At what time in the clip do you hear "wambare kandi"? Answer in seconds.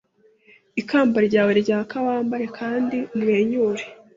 2.05-2.97